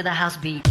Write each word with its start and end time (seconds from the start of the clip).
To 0.00 0.04
the 0.04 0.10
house 0.10 0.38
beat. 0.38 0.69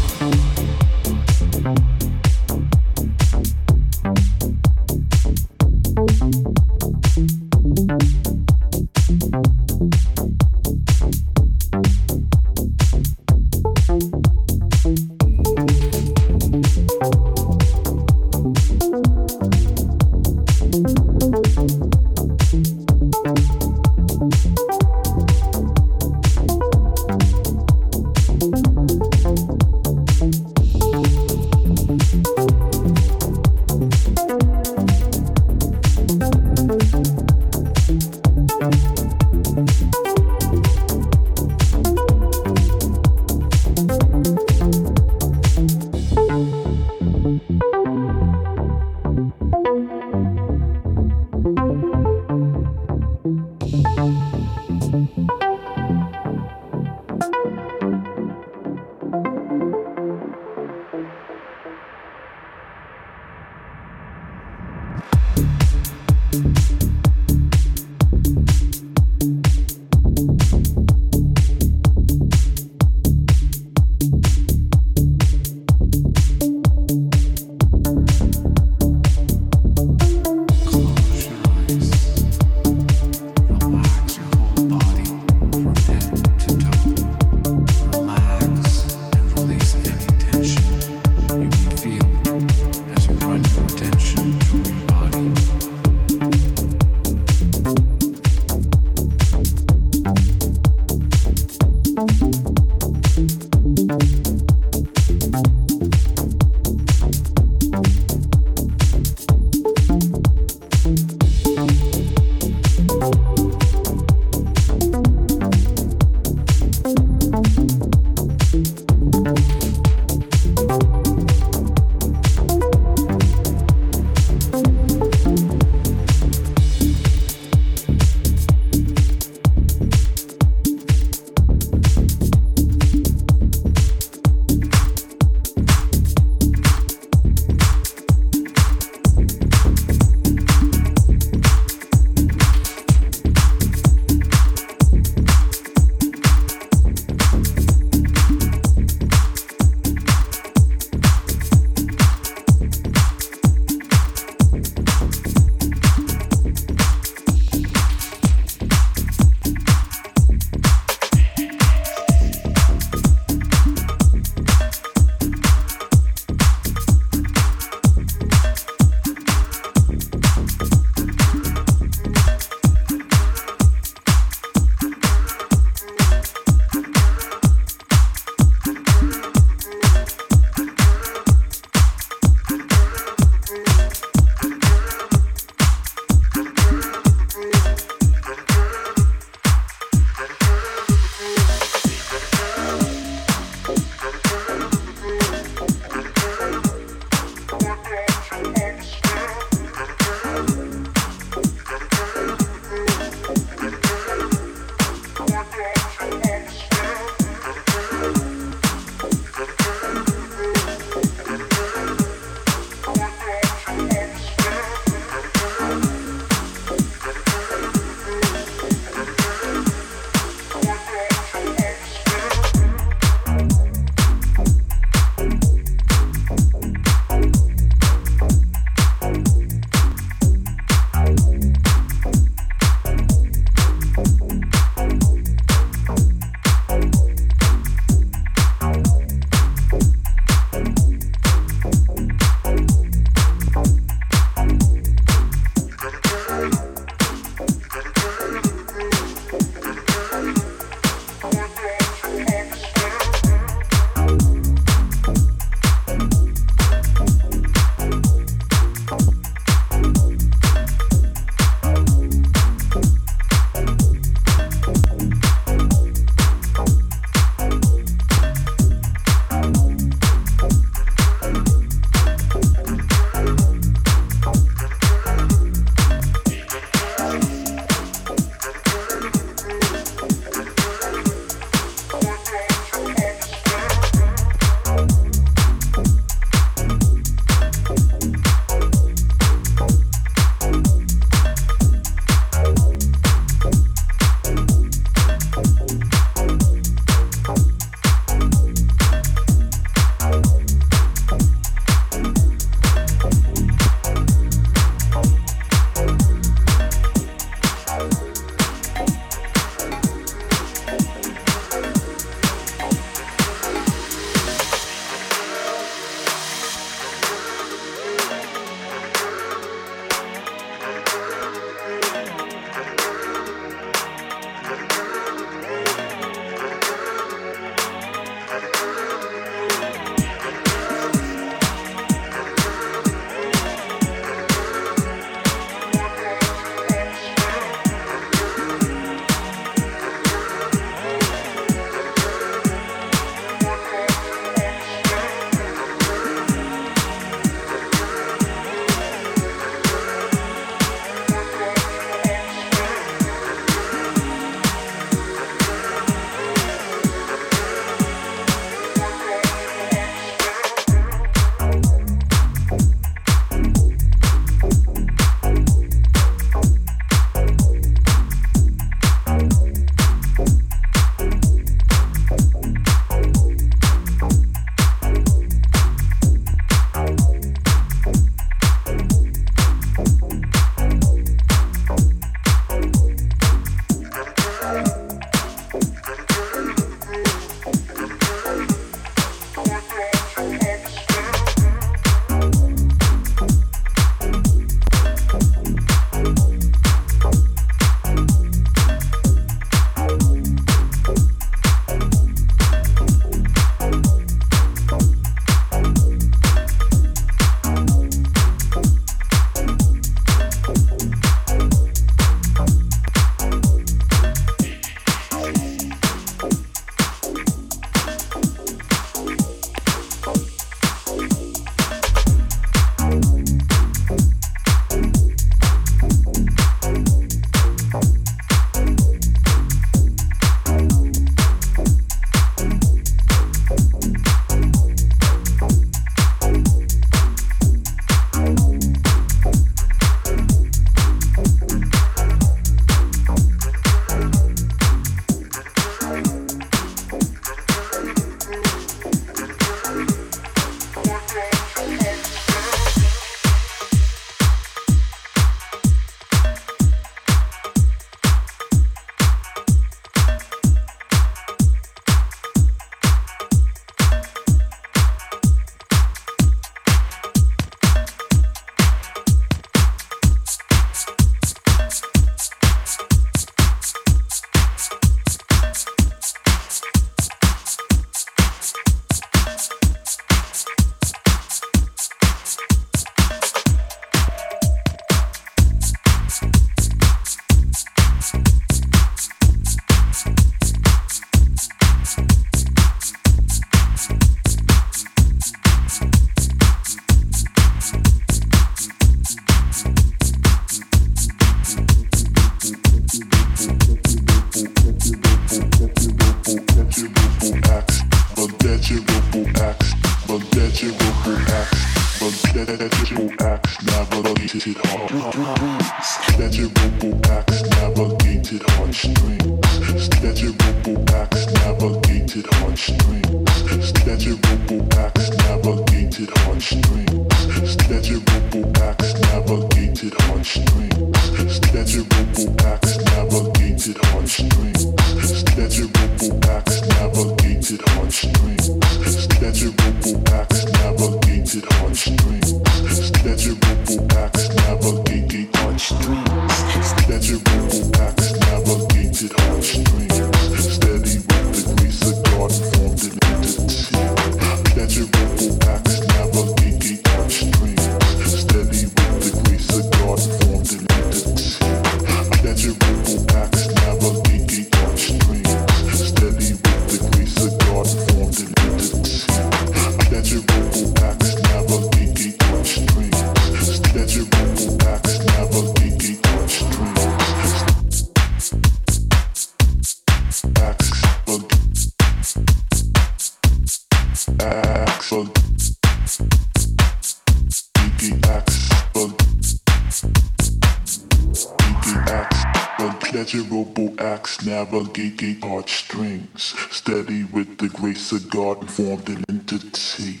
Navigate 594.76 595.22
heartstrings, 595.22 596.34
steady 596.50 597.04
with 597.04 597.36
the 597.36 597.48
grace 597.48 597.92
of 597.92 598.08
God 598.08 598.40
and 598.40 598.50
formed 598.50 598.88
an 598.88 599.04
entity 599.10 600.00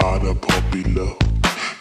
out 0.00 0.24
of 0.24 0.40
puppy 0.40 0.84
love, 0.84 1.18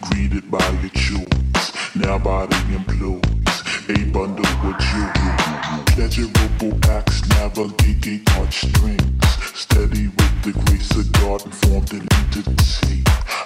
greeted 0.01 0.49
by 0.49 0.67
your 0.81 0.89
choice. 0.89 1.95
Now 1.95 2.17
body 2.17 2.55
employs 2.73 3.61
a 3.89 4.05
bundle 4.05 4.45
of 4.45 4.79
jewelry. 4.79 5.85
Pleasurable 5.93 6.79
acts 6.89 7.27
navigate 7.29 8.27
heartstrings, 8.29 9.25
steady 9.53 10.07
with 10.07 10.41
the 10.41 10.53
grace 10.65 10.91
of 10.97 11.11
God 11.13 11.45
and 11.45 11.53
formed 11.53 11.93
an 11.93 12.07
entity 12.11 13.03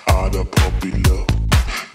out 0.08 0.36
of 0.36 0.50
puppy 0.52 0.92
love, 1.10 1.28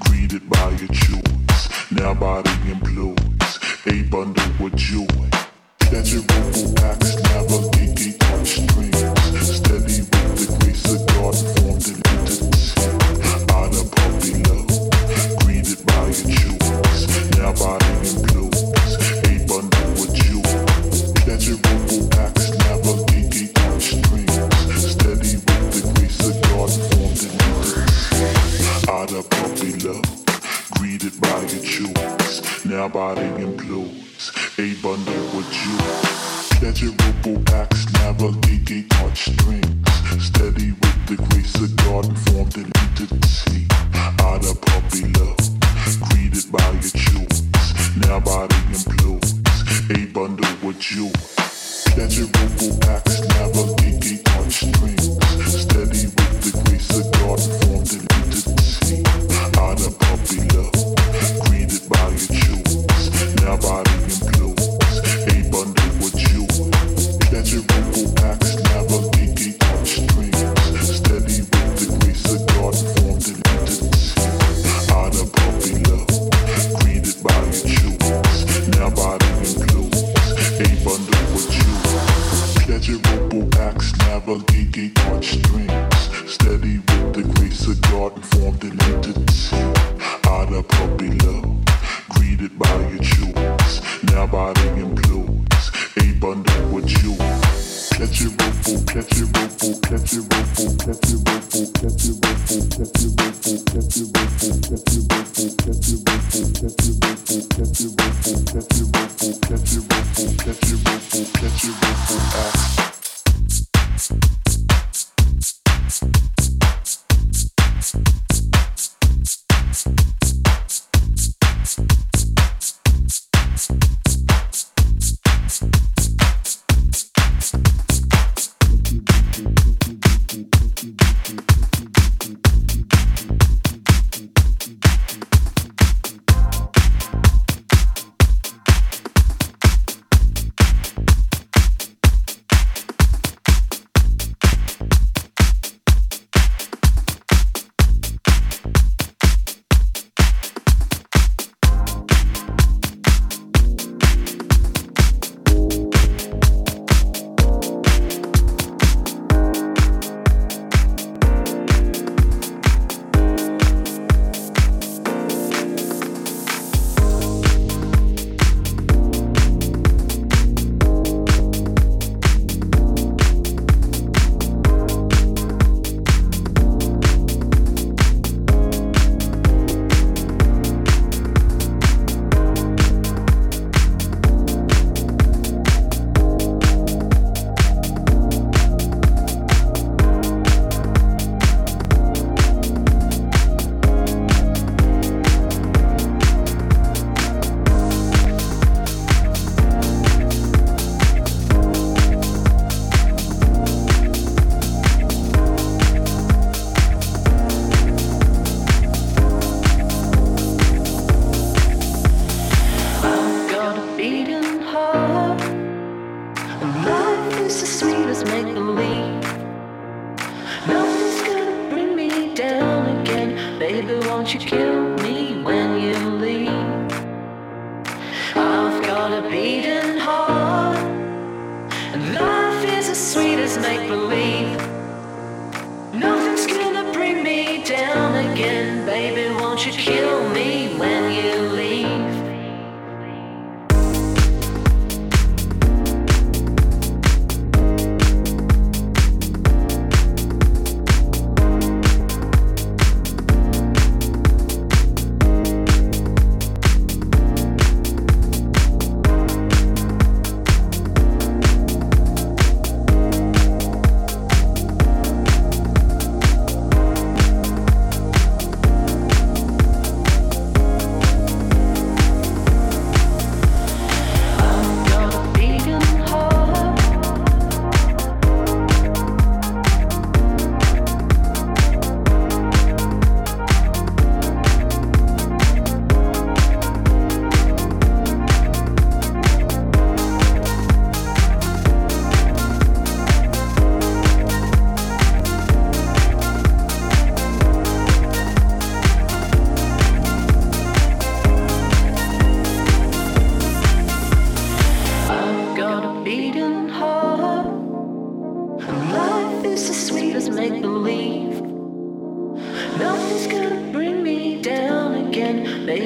greeted 0.01 0.49
by 0.51 0.71
your 0.73 0.89
choice. 0.89 1.91
Now 1.91 2.13
body 2.13 2.51
employs 2.71 3.59
a 3.87 4.03
bundle 4.03 4.67
of 4.67 4.75
joy. 4.77 5.10
body 32.93 33.21
implodes. 33.21 34.31
A 34.59 34.75
bundle 34.83 35.15
with 35.37 35.53
you. 35.65 35.80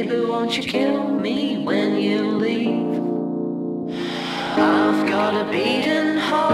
Baby, 0.04 0.20
won't 0.26 0.54
you 0.58 0.62
kill 0.64 1.02
me 1.08 1.64
when 1.64 1.96
you 1.96 2.36
leave? 2.36 3.00
I've 4.58 5.08
got 5.08 5.34
a 5.34 5.50
beating 5.50 6.18
heart. 6.18 6.53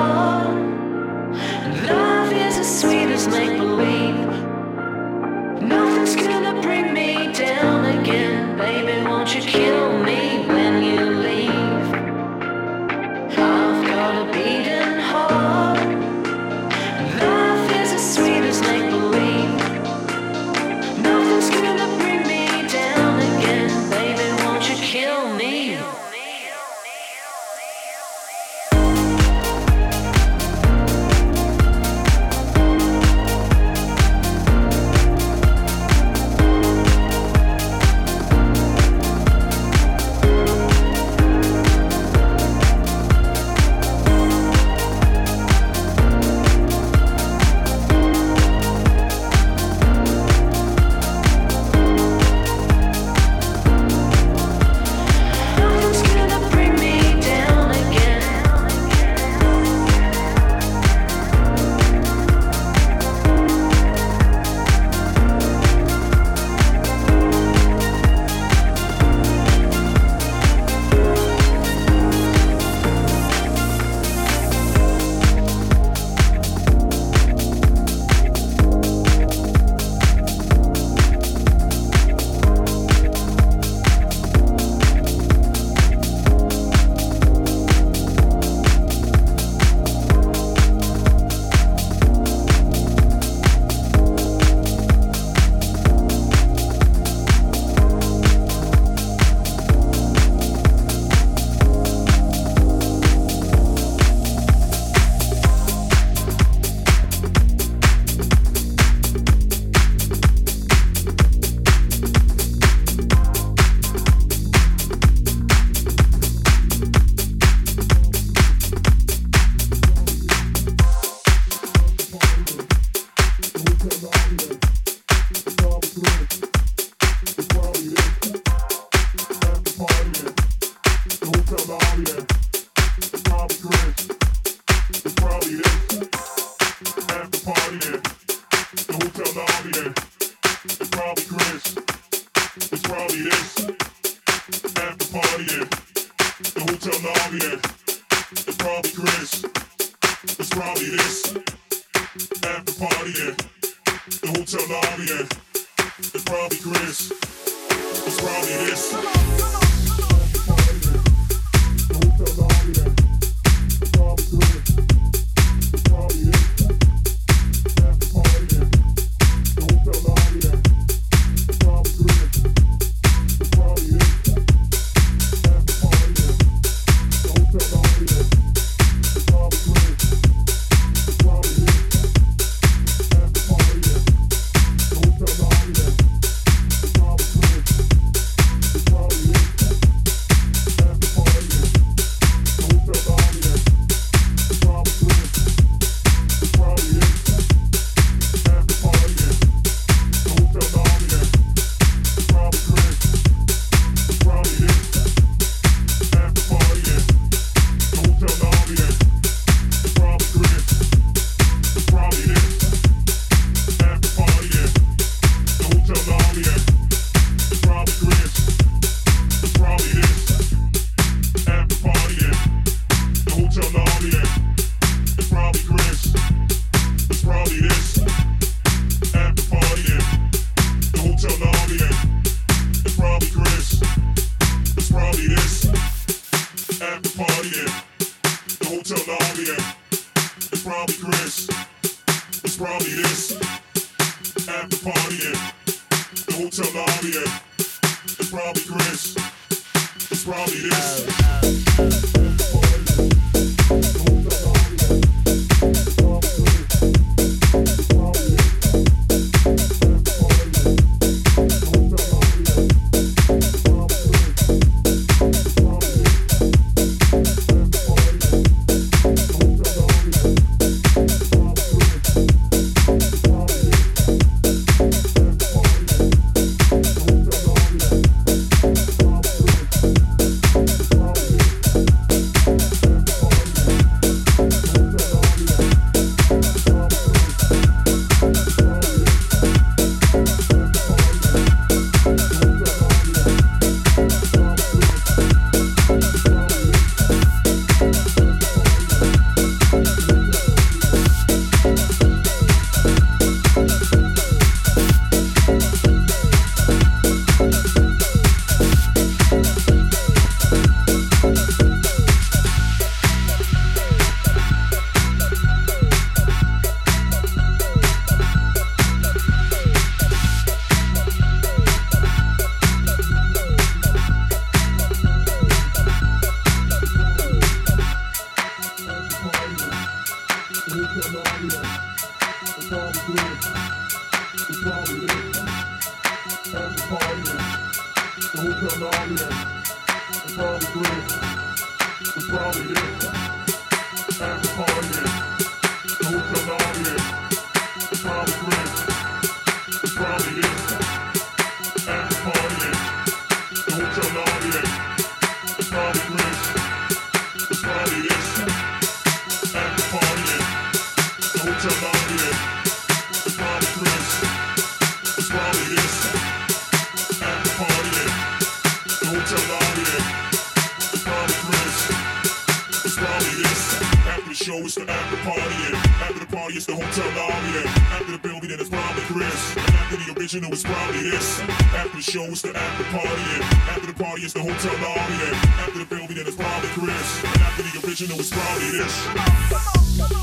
it's 376.60 376.66
the 376.66 376.74
hotel 376.74 377.08
lobby. 377.16 377.64
After 377.88 378.12
the 378.12 378.18
building, 378.18 378.50
it's 378.52 378.68
probably 378.68 379.02
Chris. 379.04 379.56
After 379.56 379.96
the 379.96 380.20
original, 380.20 380.52
it's 380.52 380.62
probably 380.62 381.08
this. 381.08 381.40
After 381.40 381.96
the 381.96 382.02
show, 382.02 382.24
it's 382.24 382.42
the 382.42 382.54
after 382.54 382.84
party. 382.84 383.32
After 383.72 383.86
the 383.86 383.94
party, 383.94 384.22
it's 384.22 384.34
the 384.34 384.40
hotel 384.40 384.74
lobby. 384.84 385.16
After 385.56 385.78
the 385.78 385.86
building, 385.86 386.18
it's 386.18 386.36
probably 386.36 386.68
Chris. 386.76 387.24
After 387.24 387.62
the 387.62 387.88
original, 387.88 388.20
it's 388.20 388.30
probably 388.30 388.70
this. 388.76 388.94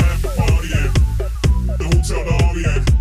After 0.05 0.29
party, 0.37 0.69
the 1.73 1.85
hotel 1.89 2.21
lobby. 2.29 2.96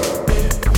Yeah. 0.00 0.69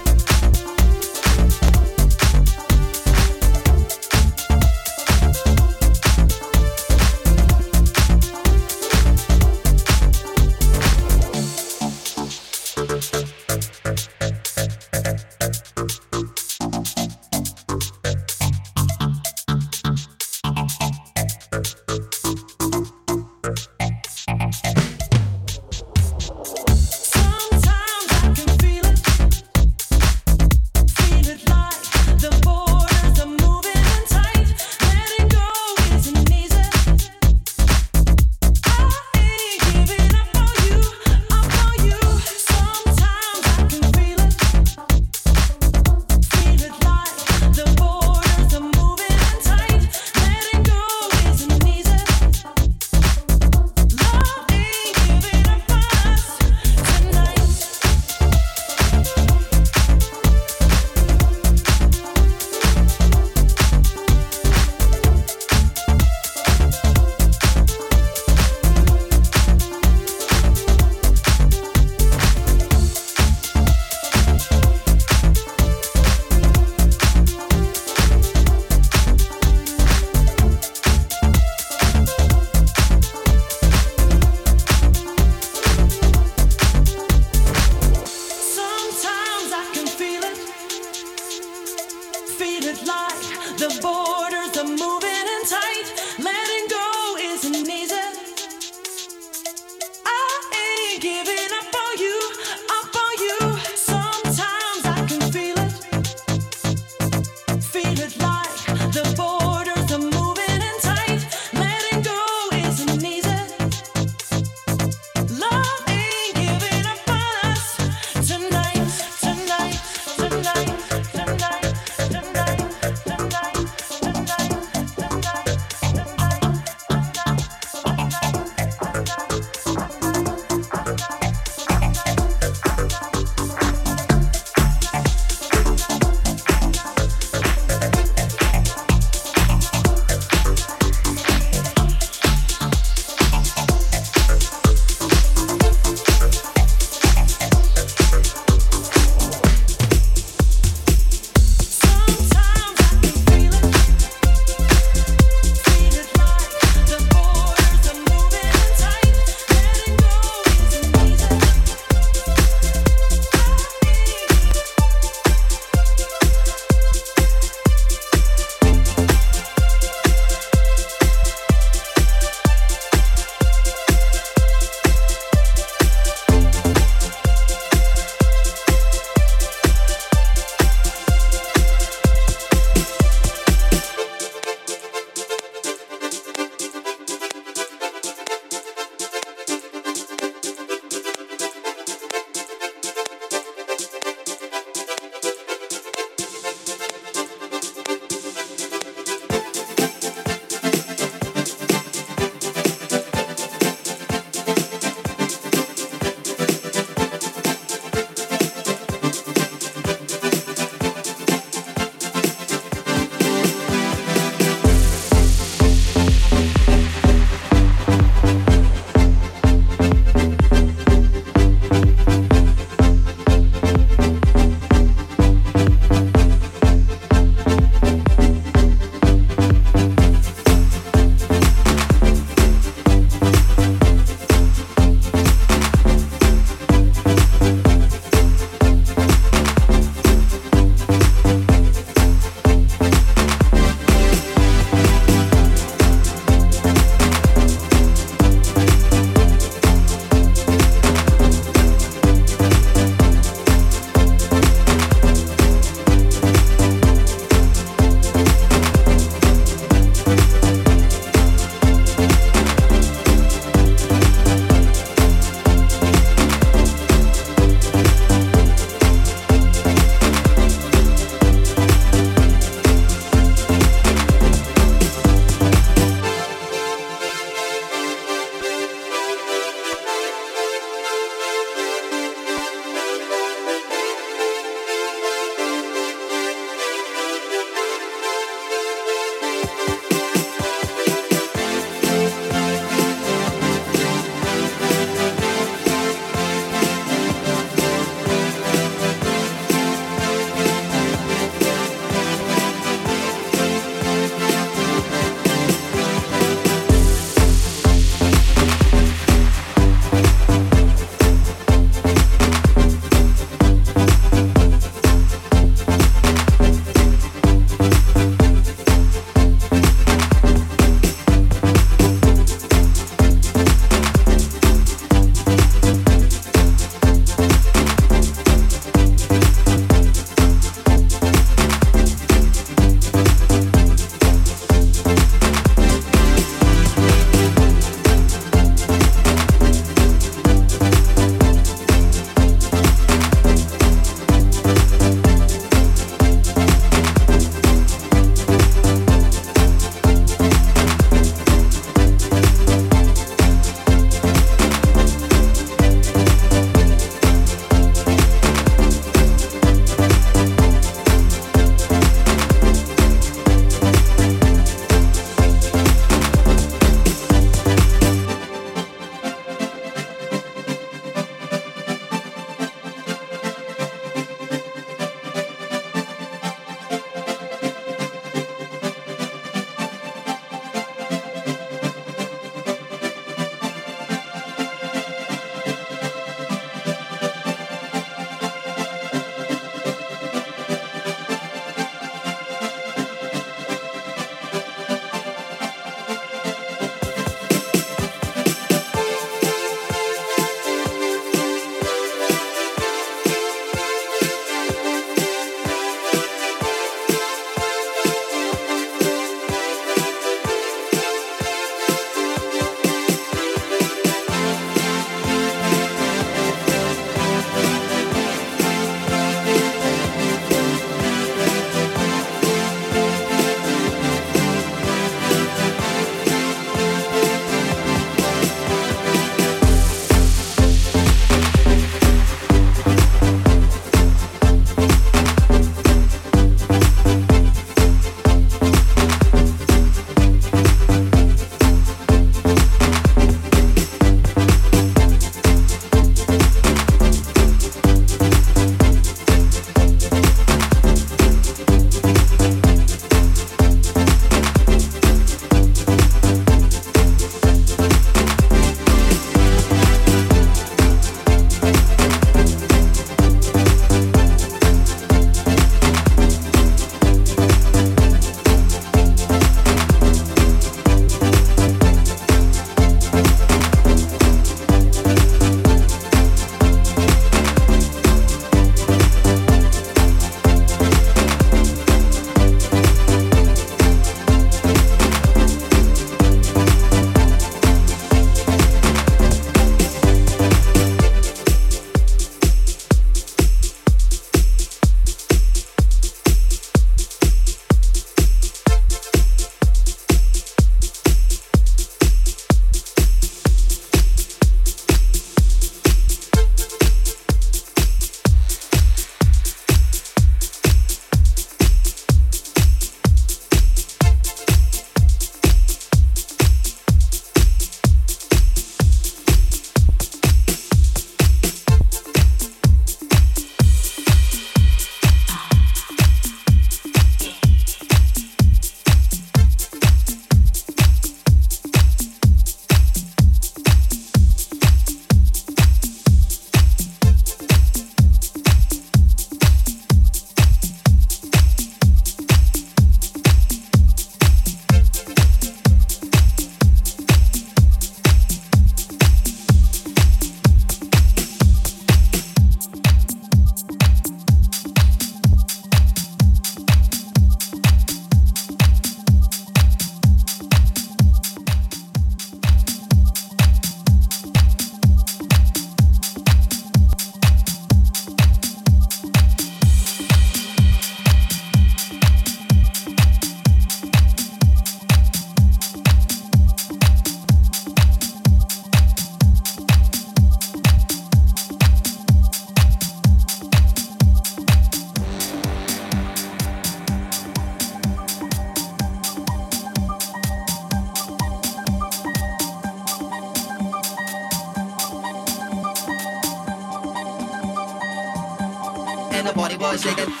Shake 599.61 599.77
it. 599.77 600.00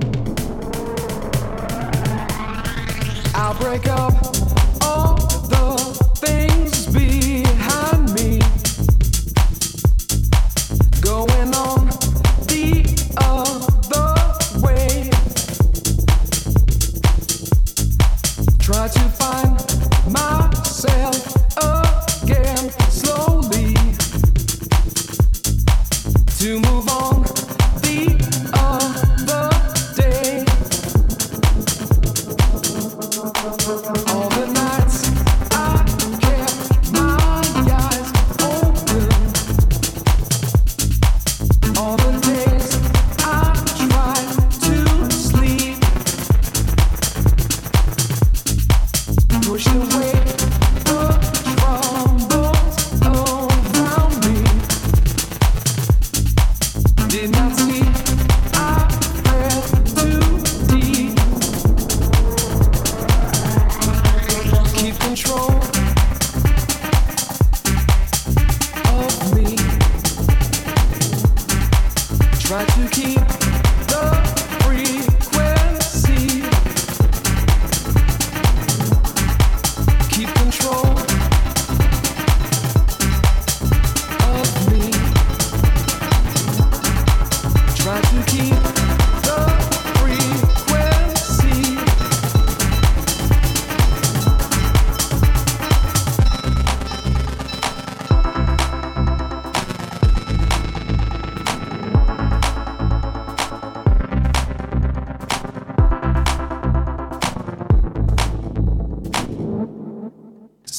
Break 3.59 3.87
up 3.87 4.13
all 4.81 5.15
the 5.49 5.75
things 6.15 6.70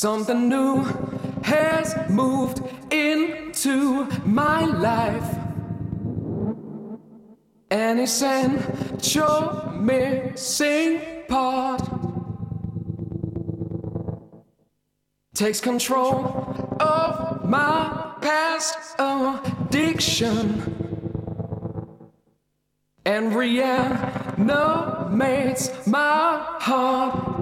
Something 0.03 0.49
new 0.49 0.83
has 1.45 1.95
moved 2.11 2.61
into 2.93 4.05
my 4.25 4.65
life. 4.65 5.39
An 7.71 8.01
essential 8.01 9.71
missing 9.77 11.01
part 11.29 11.83
takes 15.35 15.61
control 15.61 16.57
of 16.81 17.49
my 17.49 18.17
past 18.21 18.77
addiction 18.99 20.49
and 23.05 23.33
reanimates 23.37 24.47
my 25.87 26.45
heart. 26.59 27.42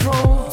control 0.00 0.49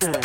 Running 0.00 0.22